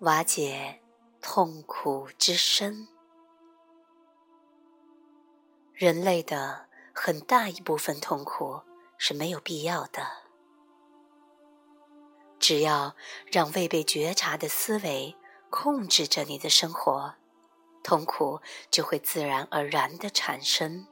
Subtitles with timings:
[0.00, 0.80] 瓦解
[1.20, 2.86] 痛苦之深。
[5.74, 8.60] 人类的很大一部分痛苦
[8.96, 10.06] 是没有必要的。
[12.38, 12.94] 只要
[13.26, 15.16] 让未被觉察的思维
[15.50, 17.16] 控制着你的生活，
[17.82, 18.40] 痛苦
[18.70, 20.86] 就会自然而然的产生。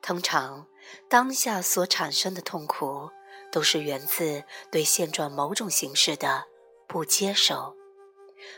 [0.00, 0.66] 通常，
[1.10, 3.10] 当下所产生的痛苦，
[3.52, 6.46] 都是源自对现状某种形式的
[6.86, 7.76] 不接受，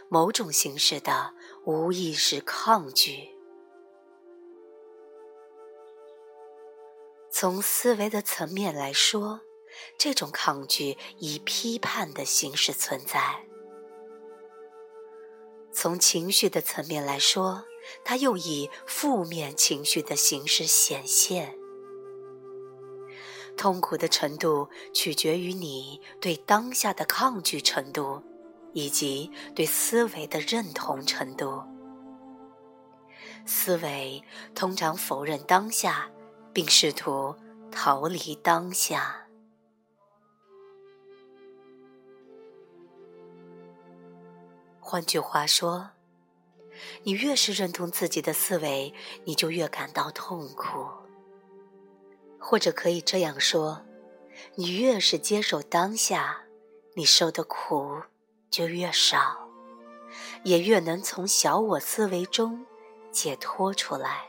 [0.08, 3.30] 某种形式的无意识抗拒。
[7.30, 9.40] 从思维的层面来说，
[9.98, 13.44] 这种抗拒以批判的形式存在；
[15.70, 17.64] 从情绪的层面来说，
[18.04, 21.58] 它又以负面情绪的形式显现。
[23.56, 28.22] 痛苦的程度取决于你对当下的抗拒程度，
[28.72, 31.62] 以及对思维的认同程度。
[33.44, 34.22] 思维
[34.54, 36.10] 通常否认当下。
[36.56, 37.36] 并试图
[37.70, 39.28] 逃离当下。
[44.80, 45.90] 换句话说，
[47.02, 48.94] 你越是认同自己的思维，
[49.26, 50.88] 你就越感到痛苦。
[52.48, 53.84] 或者可以这样说，
[54.54, 56.44] 你越是接受当下，
[56.94, 58.02] 你受的苦
[58.48, 59.48] 就越少，
[60.44, 62.64] 也越能从小我思维中
[63.10, 64.26] 解脱出来。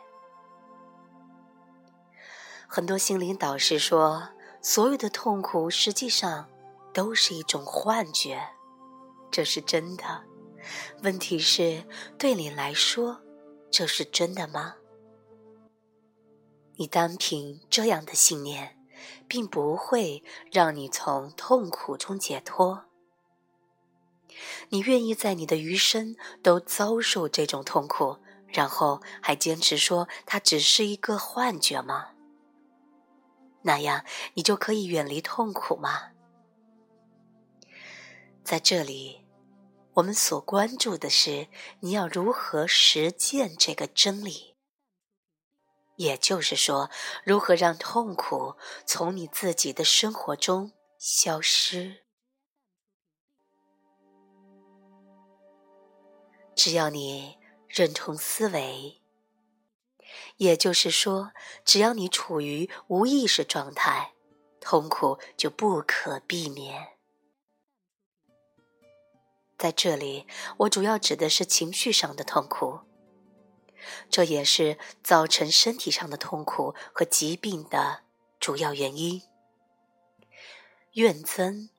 [2.68, 4.30] 很多心灵导师说，
[4.64, 6.50] 所有的痛苦实际上
[6.92, 8.42] 都是一种幻觉，
[9.30, 10.24] 这是真的。
[11.04, 11.84] 问题是，
[12.18, 13.22] 对你来说，
[13.70, 14.78] 这是真的吗？
[16.78, 18.78] 你单凭这样的信念，
[19.28, 22.86] 并不会让你从痛苦中解脱。
[24.70, 28.18] 你愿意在你的余生都遭受这种痛苦，
[28.48, 32.10] 然后还坚持说它只是一个幻觉吗？
[33.64, 34.06] 那样，
[34.36, 36.12] 你就可以远离痛苦吗？
[38.44, 39.26] 在这里，
[39.96, 41.48] 我们所关注的是
[41.80, 44.57] 你要如何实践这个真理，
[45.98, 46.90] 也就是说，
[47.24, 52.06] 如何让痛苦从你自己的生活中消失。
[56.56, 57.38] 只要你
[57.68, 59.02] 认同思维。
[60.38, 61.32] 也就是说，
[61.66, 64.14] 只要你处于无意识状态，
[64.62, 66.98] 痛苦就不可避免。
[69.58, 70.28] 在这里，
[70.60, 72.80] 我主要指的是情绪上的痛苦，
[74.10, 78.02] 这也是造成身体上的痛苦和疾病的
[78.40, 79.22] 主要原因。
[80.94, 81.70] 怨憎、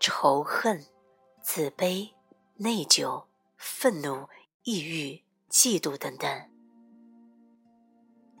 [0.00, 0.86] 仇恨、
[1.42, 2.12] 自卑、
[2.56, 3.24] 内疚、
[3.56, 4.28] 愤怒、
[4.64, 6.50] 抑郁、嫉妒等等。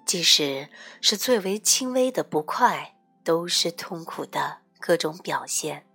[0.04, 0.68] 即使
[1.00, 5.86] 是最为轻微的不快，都是痛苦的各种表现，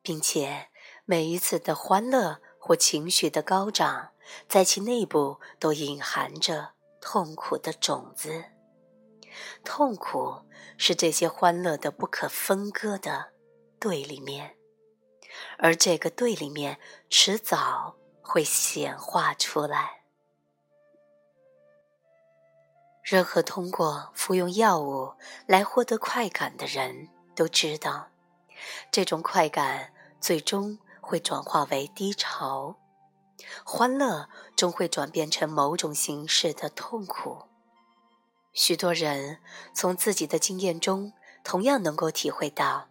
[0.00, 0.68] 并且
[1.04, 4.12] 每一次的欢乐或情绪的高涨，
[4.48, 8.44] 在其内部都隐含着痛苦的种子。
[9.64, 10.42] 痛苦
[10.78, 13.32] 是这些欢乐的不可分割的
[13.78, 14.56] 对立面，
[15.58, 16.78] 而这个对立面
[17.10, 20.04] 迟早会显化出来。
[23.02, 25.12] 任何通过服用药物
[25.46, 28.08] 来获得快感的人都知道，
[28.90, 32.74] 这种快感最终会转化为低潮，
[33.64, 37.42] 欢乐终会转变成某种形式的痛苦。
[38.52, 39.38] 许多人
[39.74, 41.12] 从自己的经验中
[41.44, 42.88] 同样能够体会到，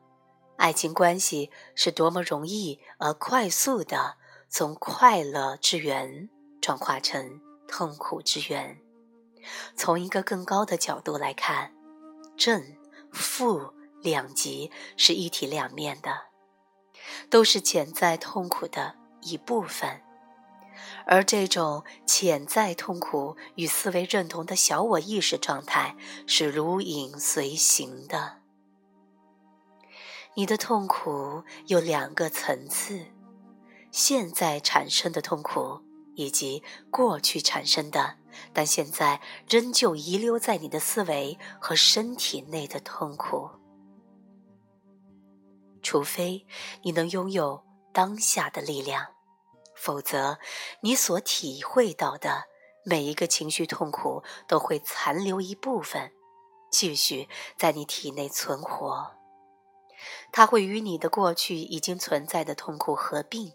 [0.57, 4.17] 爱情关系是多么容易而快速的
[4.47, 6.29] 从快乐之源
[6.61, 8.79] 转化成痛苦之源。
[9.75, 11.73] 从一个更高的角度来看，
[12.37, 12.63] 正
[13.11, 16.27] 负两极是一体两面的，
[17.29, 20.04] 都是潜在痛苦的一部分。
[21.07, 28.37] 而这种潜在痛苦与思维认同的小我意识状态是如影随形的。
[30.35, 33.05] 你的痛苦有两个层次：
[33.91, 35.81] 现在产生的痛苦，
[36.15, 36.61] 以及
[36.91, 38.17] 过去产生的。
[38.51, 43.49] 但现在仍旧遗留在你的思维和身体内的痛苦，
[45.81, 46.45] 除非
[46.81, 47.63] 你能拥有
[47.93, 49.14] 当下的力量，
[49.75, 50.39] 否则
[50.81, 52.45] 你所体会到的
[52.83, 56.11] 每一个情绪痛苦都会残留一部分，
[56.71, 57.27] 继续
[57.57, 59.11] 在你体内存活。
[60.31, 63.53] 它会与你的过去已经存在的痛苦合并，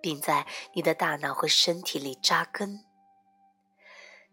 [0.00, 2.84] 并在你的大脑和身体里扎根。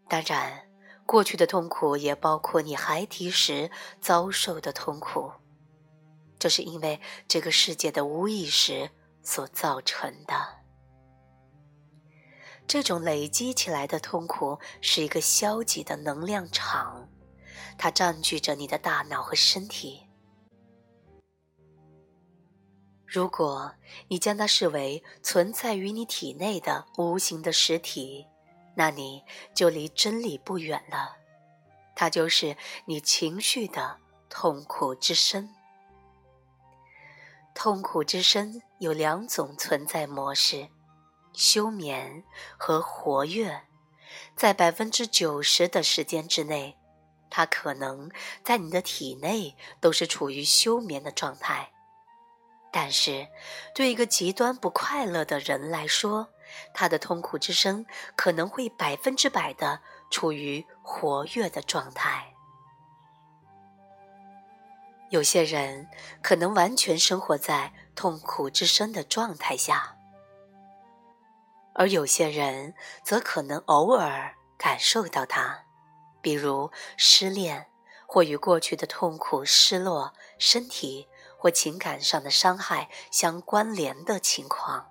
[0.08, 0.70] 当然，
[1.06, 3.70] 过去的痛苦也包括你孩提时
[4.00, 5.32] 遭受的痛苦，
[6.38, 8.90] 这是因为这个世界的无意识
[9.22, 10.63] 所造成的。
[12.66, 17.08] 这种累积起来的痛苦是一个消极的能量场，
[17.78, 20.08] 它占据着你的大脑和身体。
[23.06, 23.72] 如果
[24.08, 28.26] 你将它视为存在于你体内的无形的实体，
[28.74, 29.22] 那你
[29.54, 31.16] 就离真理不远了。
[31.94, 32.56] 它就是
[32.86, 35.48] 你情绪的痛苦之身。
[37.54, 40.66] 痛苦之身有两种存在模式：
[41.34, 42.24] 休眠
[42.56, 43.64] 和活跃。
[44.34, 46.78] 在百分之九十的时间之内，
[47.28, 48.10] 它可能
[48.42, 51.70] 在你的体内都是处于休眠的状态。
[52.72, 53.28] 但是，
[53.74, 56.30] 对一个极端不快乐的人来说，
[56.72, 57.86] 他的痛苦之声
[58.16, 62.34] 可能会百分之百的处于活跃的状态。
[65.10, 65.88] 有些人
[66.20, 69.96] 可能完全生活在痛苦之声的状态下，
[71.74, 75.64] 而有些人则可能偶尔感受到它，
[76.22, 77.66] 比如失恋
[78.06, 81.08] 或与过去的痛苦、失落、身体。
[81.36, 84.90] 或情感上的伤害相关联的情况，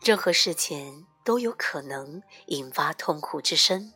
[0.00, 3.92] 任何事情都有可能引发痛苦之声，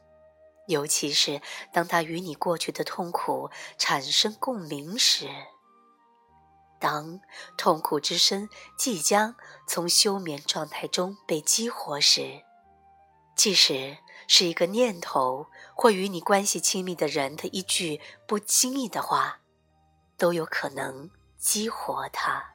[0.66, 1.40] 尤其是
[1.72, 5.28] 当它与你过去的痛苦产生共鸣时。
[6.82, 7.20] 当
[7.56, 9.36] 痛苦之身即将
[9.68, 12.42] 从休眠状态中被激活时，
[13.36, 13.96] 即使
[14.26, 15.46] 是一个念头
[15.76, 19.38] 或与你关系亲密的人的一句不经意的话。
[20.18, 22.51] 都有可能激活它。